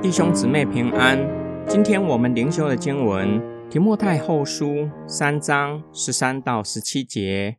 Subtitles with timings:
[0.00, 1.18] 弟兄姊妹平安，
[1.68, 3.28] 今天我们灵修的经文
[3.68, 4.66] 《提莫太后书》
[5.08, 7.58] 三章十三到十七节。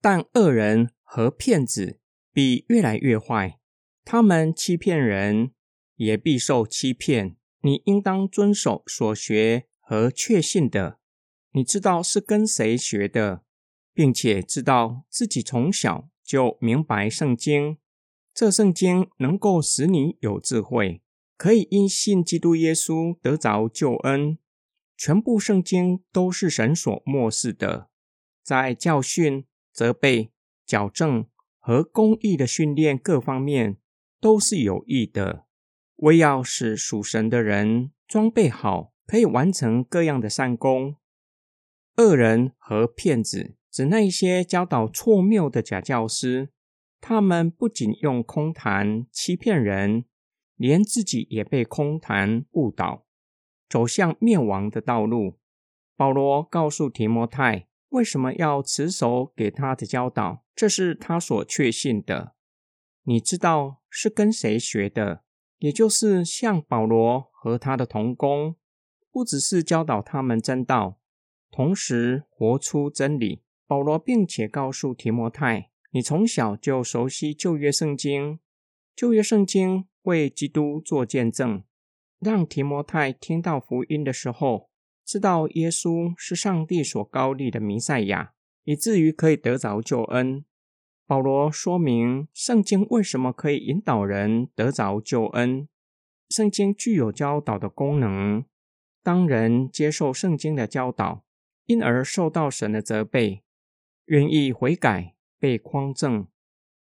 [0.00, 1.98] 但恶人和骗子
[2.32, 3.58] 必越来越坏，
[4.04, 5.50] 他们欺骗人，
[5.96, 7.36] 也必受欺骗。
[7.60, 10.98] 你应当遵守所学和确信的。
[11.52, 13.42] 你知道是跟谁学的，
[13.98, 17.78] 并且知道自己从小就明白圣经。
[18.32, 21.02] 这圣经能够使你有智慧。
[21.36, 24.38] 可以因信基督耶稣得着救恩。
[24.96, 27.90] 全部圣经都是神所漠视的，
[28.44, 30.30] 在教训、责备、
[30.64, 31.26] 矫正
[31.58, 33.78] 和公义的训练各方面
[34.20, 35.46] 都是有益的，
[35.96, 40.94] 为要使属神的人装备好，可以完成各样的善功。
[41.96, 46.50] 恶人和骗子指那些教导错谬的假教师，
[47.00, 50.04] 他们不仅用空谈欺骗人。
[50.56, 53.06] 连自己也被空谈误导，
[53.68, 55.38] 走向灭亡的道路。
[55.94, 60.44] 保罗告诉提摩太，为什么要持守给他的教导？
[60.56, 62.34] 这是他所确信的。
[63.04, 65.22] 你知道是跟谁学的？
[65.58, 68.56] 也就是像保罗和他的同工，
[69.12, 70.98] 不只是教导他们真道，
[71.52, 73.44] 同时活出真理。
[73.68, 78.40] 保罗并且告诉提摩太，你从小就熟悉旧约圣经，
[78.96, 79.86] 旧约圣经。
[80.04, 81.62] 为基督做见证，
[82.18, 84.70] 让提摩太听到福音的时候，
[85.04, 88.32] 知道耶稣是上帝所高立的弥赛亚，
[88.64, 90.46] 以至于可以得着救恩。
[91.06, 95.68] 保罗说明圣经为什么可以引导人得着救恩。
[96.30, 98.46] 圣经具有教导的功能。
[99.02, 101.26] 当人接受圣经的教导，
[101.66, 103.42] 因而受到神的责备，
[104.08, 106.28] 愿意悔改，被匡正，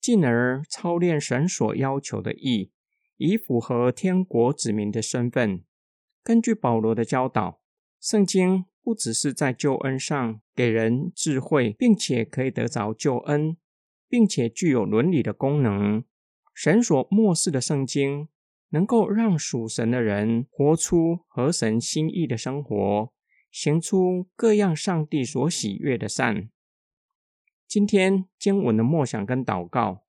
[0.00, 2.70] 进而操练神所要求的义。
[3.18, 5.62] 以符合天国子民的身份。
[6.24, 7.60] 根据保罗的教导，
[8.00, 13.56] 圣经不只是在救恩上给人智慧，并且可以得着救恩，
[14.08, 16.02] 并且具有伦理的功能。
[16.52, 18.26] 神所漠视的圣经，
[18.70, 23.12] 能够让属神的人活出合神心意的生活，
[23.52, 26.50] 行出各样上帝所喜悦的善。
[27.72, 30.02] 今天经文的默想跟祷告，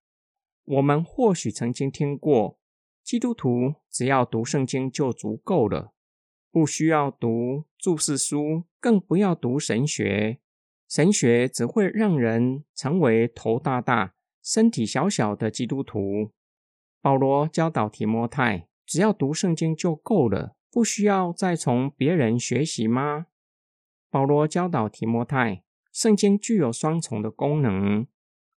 [0.65, 2.59] 我们或许曾经听过。
[3.01, 5.93] 基督徒只要读圣经就足够了，
[6.51, 10.39] 不需要读注释书，更不要读神学。
[10.89, 14.13] 神学只会让人成为头大大、
[14.43, 16.33] 身体小小的基督徒。
[17.01, 23.27] 保罗教导提摩太，只要读圣经就够了，不需要再从别人学习吗？
[24.09, 25.63] 保罗教导提摩太，
[25.93, 28.05] 圣经具有双重的功能，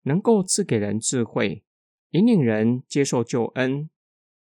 [0.03, 1.63] 能够赐给人智慧，
[2.11, 3.91] 引领人接受救恩。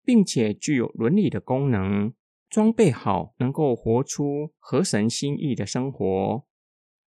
[0.09, 2.15] 并且具有伦理的功能，
[2.49, 6.47] 装备好，能够活出合神心意的生活。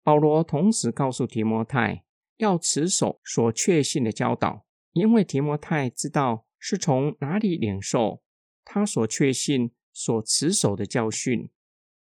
[0.02, 2.02] 保罗同时告诉提摩太，
[2.38, 8.24] 要持守所确信的教导，因为提摩太知道是从哪里领受
[8.64, 11.48] 他所确信、所持守的教训，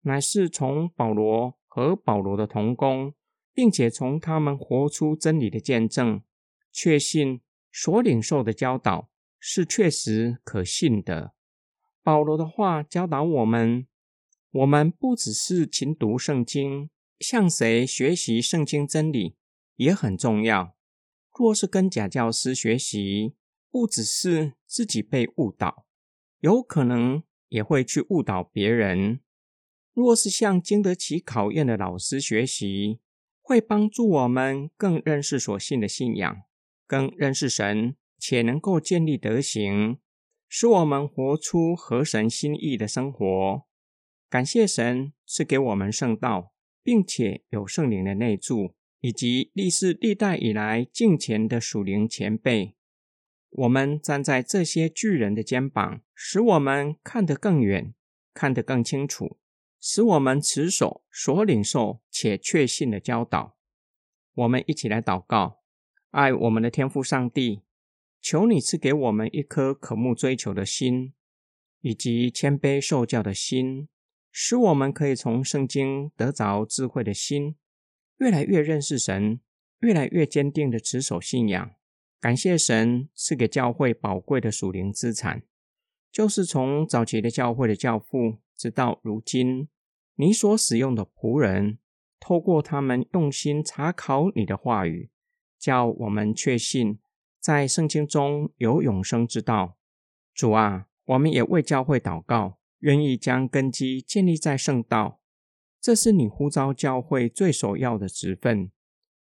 [0.02, 3.12] 乃是从保罗和保罗的同工，
[3.56, 6.22] 并且从他们活出真理的见证，
[6.70, 7.40] 确信
[7.72, 9.08] 所领受的教导。
[9.48, 11.32] 是确实可信的。
[12.02, 13.86] 保罗的话教导我们：
[14.50, 16.90] 我们不只是勤读圣经，
[17.20, 19.36] 向谁学习圣经真理
[19.76, 20.74] 也很重要。
[21.32, 23.34] 若是跟假教师学习，
[23.70, 25.86] 不只是自己被误导，
[26.40, 29.20] 有可能也会去误导别人。
[29.92, 32.98] 若是向经得起考验的老师学习，
[33.46, 36.42] 会帮助我们更认识所信的信仰，
[36.86, 37.94] 更认识神。
[38.18, 39.98] 且能够建立德行，
[40.48, 43.66] 使我们活出合神心意的生活。
[44.30, 52.74] 感谢神是给我们圣道，并且有圣灵的内助，以及历世历代以来敬虔的属灵前辈。
[53.50, 57.94] 我们站在这些巨人的肩膀，使我们看得更远，
[58.32, 59.38] 看得更清楚，
[59.88, 63.56] 使我们持守所领受且确信的教导。
[64.34, 65.60] 我们一起来祷告：
[66.10, 67.62] 爱我们的天父上帝。
[68.20, 71.12] 求你赐给我们一颗渴慕追求的心，
[71.82, 73.86] 以及谦卑受教的心，
[74.32, 77.54] 使我们可以从圣经得着智慧的心，
[78.16, 79.38] 越来越认识神，
[79.78, 81.70] 越来越坚定的持守信仰。
[82.18, 85.44] 感谢神赐给教会宝贵的属灵资产，
[86.10, 89.68] 就是从早期的教会的教父，直到如今
[90.18, 91.78] 你所使用的仆人，
[92.18, 95.10] 透过他们用心查考你的话语，
[95.58, 96.98] 叫我们确信
[97.38, 99.76] 在圣经中有永生之道。
[100.34, 105.20] 主啊，我们也为教会祷告，愿意将根基建立在圣道。
[105.80, 108.72] 这是你呼召教会最首要的职分，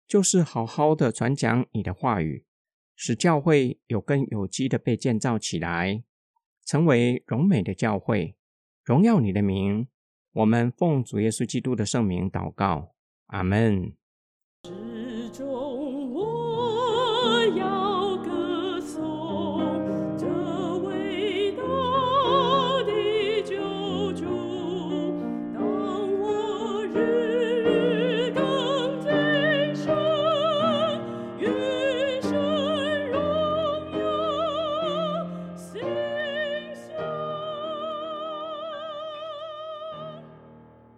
[0.06, 2.44] 就是好好的传讲你的话语，
[2.94, 6.04] 使教会有根有基的被建造起来，
[6.64, 8.36] 成为荣美的教会，
[8.84, 9.88] 荣耀你的名。
[10.34, 12.92] 我们奉主耶稣基督的圣名祷告，
[13.26, 13.92] 阿门。
[14.64, 15.63] 执着。